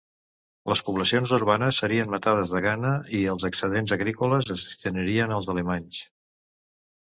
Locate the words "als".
5.39-5.53